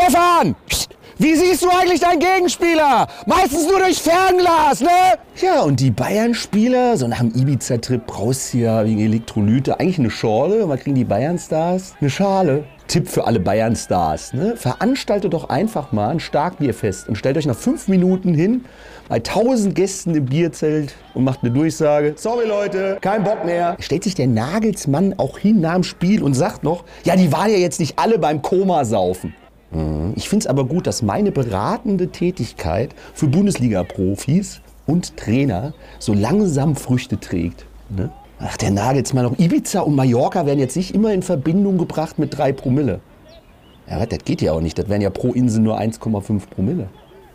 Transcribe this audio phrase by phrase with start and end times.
[0.00, 0.56] Stefan!
[1.18, 3.06] Wie siehst du eigentlich deinen Gegenspieler?
[3.26, 4.88] Meistens nur durch Fernglas, ne?
[5.36, 10.10] Ja, und die Bayern-Spieler, so nach dem Ibiza-Trip brauchst du ja wegen Elektrolyte eigentlich eine
[10.10, 10.66] Schorle.
[10.70, 11.96] Was kriegen die Bayern-Stars?
[12.00, 12.64] Eine Schale.
[12.88, 14.32] Tipp für alle Bayern-Stars.
[14.32, 14.56] Ne?
[14.56, 18.64] Veranstaltet doch einfach mal ein Starkbierfest und stellt euch nach fünf Minuten hin
[19.10, 22.14] bei 1000 Gästen im Bierzelt und macht eine Durchsage.
[22.16, 23.76] Sorry Leute, kein Bock mehr.
[23.78, 27.50] Stellt sich der Nagelsmann auch hin nach dem Spiel und sagt noch, ja, die waren
[27.50, 29.34] ja jetzt nicht alle beim Koma saufen.
[29.72, 30.12] Mhm.
[30.16, 36.76] Ich finde es aber gut, dass meine beratende Tätigkeit für Bundesliga-Profis und Trainer so langsam
[36.76, 37.66] Früchte trägt.
[37.88, 38.10] Ne?
[38.38, 42.36] Ach, der Nagelsmann, auch Ibiza und Mallorca werden jetzt nicht immer in Verbindung gebracht mit
[42.36, 43.00] drei Promille.
[43.88, 44.78] Ja, das geht ja auch nicht.
[44.78, 46.88] Das wären ja pro Insel nur 1,5 Promille.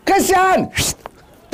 [0.04, 0.68] Christian!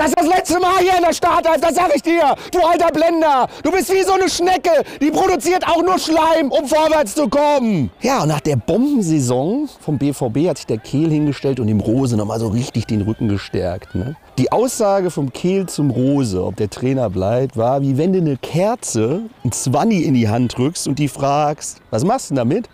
[0.02, 2.34] Das ist das letzte Mal hier in der Startelf, das sag ich dir.
[2.50, 3.46] Du alter Blender.
[3.62, 4.82] Du bist wie so eine Schnecke.
[5.00, 7.88] Die produziert auch nur Schleim, um vorwärts zu kommen.
[8.00, 12.16] Ja, und nach der Bombensaison vom BVB hat sich der Kehl hingestellt und dem Rose
[12.16, 13.94] nochmal so richtig den Rücken gestärkt.
[13.94, 14.16] Ne?
[14.38, 18.36] Die Aussage vom Kehl zum Rose, ob der Trainer bleibt, war, wie wenn du eine
[18.38, 22.68] Kerze, ein Zwanni in die Hand drückst und die fragst, was machst du damit?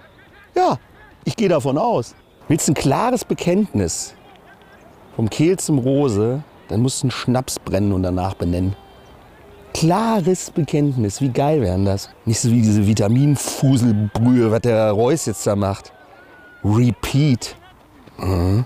[0.55, 0.79] Ja,
[1.27, 2.15] ich gehe davon aus.
[2.49, 4.15] Willst du ein klares Bekenntnis
[5.15, 8.77] vom Kehl zum Rose, dann musst du einen Schnaps brennen und danach benennen.
[9.75, 12.11] Klares Bekenntnis, wie geil wären das?
[12.25, 15.93] Nicht so wie diese Vitaminfuselbrühe, was der Reus jetzt da macht.
[16.65, 17.55] Repeat.
[18.19, 18.65] Mhm.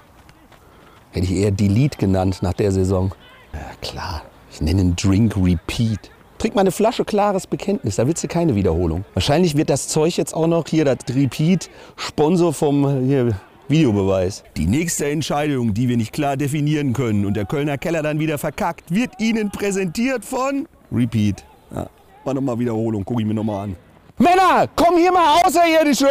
[1.11, 3.13] Hätte ich eher Delete genannt nach der Saison.
[3.53, 4.23] Ja, klar.
[4.51, 6.11] Ich nenne einen Drink Repeat.
[6.39, 9.05] Trink mal eine Flasche klares Bekenntnis, da willst du keine Wiederholung.
[9.15, 13.37] Wahrscheinlich wird das Zeug jetzt auch noch hier, das Repeat, Sponsor vom hier,
[13.73, 14.45] Videobeweis.
[14.57, 18.39] Die nächste Entscheidung, die wir nicht klar definieren können und der Kölner Keller dann wieder
[18.39, 21.43] verkackt, wird Ihnen präsentiert von Repeat.
[21.75, 21.89] Ja,
[22.25, 23.77] war nochmal Wiederholung, gucke ich mir nochmal an.
[24.19, 26.07] Männer, kommen hier mal Außerirdische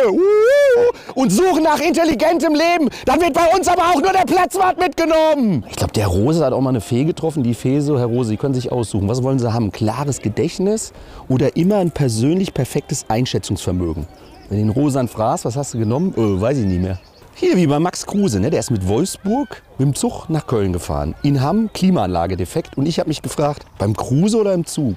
[1.13, 2.89] und suchen nach intelligentem Leben.
[3.05, 5.63] Dann wird bei uns aber auch nur der Platzwart mitgenommen.
[5.69, 7.43] Ich glaube, der Rose hat auch mal eine Fee getroffen.
[7.43, 9.07] Die Fee so, Herr Rose, Sie können sich aussuchen.
[9.07, 9.71] Was wollen Sie haben?
[9.71, 10.93] Klares Gedächtnis
[11.29, 14.07] oder immer ein persönlich perfektes Einschätzungsvermögen?
[14.49, 16.13] Wenn du den Rosan fragst, was hast du genommen?
[16.17, 16.99] Äh, weiß ich nicht mehr.
[17.41, 18.51] Hier wie bei Max Kruse, ne?
[18.51, 21.15] der ist mit Wolfsburg mit dem Zug nach Köln gefahren.
[21.23, 24.95] In Hamm Klimaanlage defekt und ich habe mich gefragt, beim Kruse oder im Zug?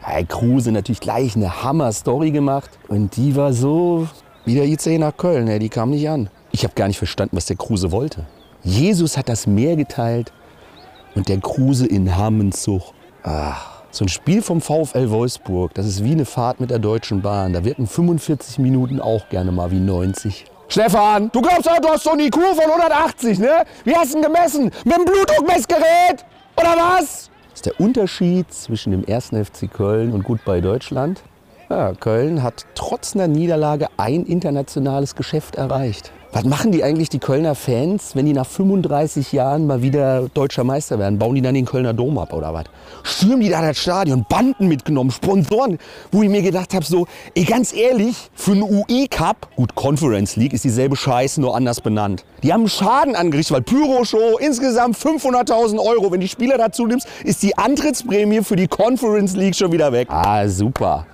[0.00, 4.08] Hey, Kruse natürlich gleich eine Hammer-Story gemacht und die war so
[4.44, 5.60] wie der IC nach Köln, ne?
[5.60, 6.28] die kam nicht an.
[6.50, 8.26] Ich habe gar nicht verstanden, was der Kruse wollte.
[8.64, 10.32] Jesus hat das Meer geteilt
[11.14, 12.82] und der Kruse in Hammenzug.
[13.22, 17.22] Ach, so ein Spiel vom VfL Wolfsburg, das ist wie eine Fahrt mit der Deutschen
[17.22, 17.52] Bahn.
[17.52, 20.46] Da wirken 45 Minuten auch gerne mal wie 90.
[20.70, 23.64] Stefan, du glaubst doch, du hast so eine IQ von 180, ne?
[23.82, 24.70] Wie hast du denn gemessen?
[24.84, 26.24] Mit dem Blutdruckmessgerät?
[26.56, 27.28] Oder was?
[27.52, 29.30] Ist der Unterschied zwischen dem 1.
[29.30, 31.22] FC Köln und gut bei Deutschland.
[31.68, 36.12] Ja, Köln hat trotz einer Niederlage ein internationales Geschäft erreicht.
[36.32, 40.62] Was machen die eigentlich, die Kölner Fans, wenn die nach 35 Jahren mal wieder deutscher
[40.62, 41.18] Meister werden?
[41.18, 42.66] Bauen die dann den Kölner Dom ab oder was?
[43.02, 45.78] Stürmen die da das Stadion, Banden mitgenommen, Sponsoren,
[46.12, 50.52] wo ich mir gedacht habe, so, ey, ganz ehrlich, für einen UE-Cup, gut, Conference League
[50.52, 52.24] ist dieselbe Scheiße, nur anders benannt.
[52.44, 56.12] Die haben Schaden angerichtet, weil Pyro-Show, insgesamt 500.000 Euro.
[56.12, 60.06] Wenn die Spieler dazu nimmst, ist die Antrittsprämie für die Conference League schon wieder weg.
[60.08, 61.06] Ah, super.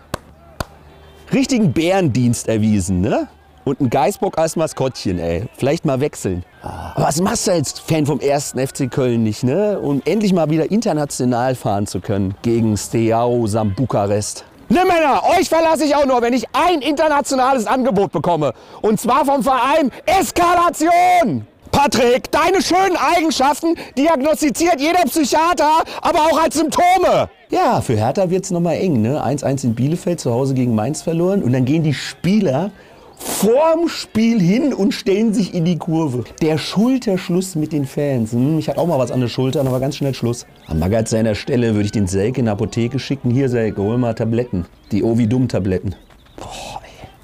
[1.32, 3.28] Richtigen Bärendienst erwiesen, ne?
[3.66, 5.44] Und ein Geißbock als Maskottchen, ey.
[5.59, 6.44] Vielleicht mal wechseln.
[6.62, 9.81] Aber was machst du als Fan vom ersten FC Köln nicht, ne?
[9.81, 14.44] Um endlich mal wieder international fahren zu können gegen Steaua Sam Bukarest.
[14.69, 18.53] Ne Männer, euch verlasse ich auch nur, wenn ich ein internationales Angebot bekomme.
[18.82, 21.47] Und zwar vom Verein Eskalation.
[21.72, 27.28] Patrick, deine schönen Eigenschaften diagnostiziert jeder Psychiater, aber auch als Symptome.
[27.50, 29.03] Ja, für Hertha wird es nochmal eng.
[29.03, 29.22] Ne?
[29.25, 31.43] 1-1 in Bielefeld, zu Hause gegen Mainz verloren.
[31.43, 32.71] Und dann gehen die Spieler
[33.16, 36.25] vorm Spiel hin und stellen sich in die Kurve.
[36.41, 38.32] Der Schulterschluss mit den Fans.
[38.32, 40.47] Hm, ich hatte auch mal was an der Schulter, aber ganz schnell Schluss.
[40.66, 43.31] Am Magath seiner Stelle würde ich den Selke in die Apotheke schicken.
[43.31, 44.66] Hier, Selke, hol mal Tabletten.
[44.93, 45.94] Die Ovidum-Tabletten.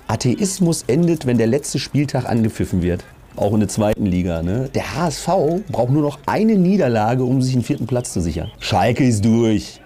[0.07, 3.05] Atheismus endet, wenn der letzte Spieltag angepfiffen wird.
[3.37, 4.43] Auch in der zweiten Liga.
[4.43, 4.69] Ne?
[4.75, 5.27] Der HSV
[5.71, 8.51] braucht nur noch eine Niederlage, um sich einen vierten Platz zu sichern.
[8.59, 9.81] Schalke ist durch.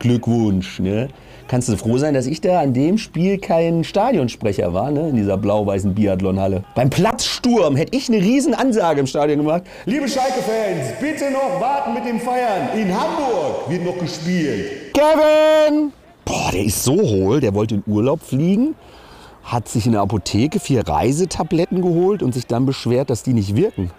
[0.00, 0.80] Glückwunsch.
[0.80, 1.08] Ne?
[1.48, 5.08] Kannst du froh sein, dass ich da an dem Spiel kein Stadionsprecher war, ne?
[5.08, 6.62] in dieser blau-weißen Biathlonhalle.
[6.74, 9.62] Beim Platzsturm hätte ich eine riesen Ansage im Stadion gemacht.
[9.86, 12.68] Liebe Schalke-Fans, bitte noch warten mit dem Feiern.
[12.76, 14.94] In Hamburg wird noch gespielt.
[14.94, 15.92] Kevin!
[16.24, 18.74] Boah, der ist so hohl, der wollte in Urlaub fliegen,
[19.42, 23.56] hat sich in der Apotheke vier Reisetabletten geholt und sich dann beschwert, dass die nicht
[23.56, 23.90] wirken.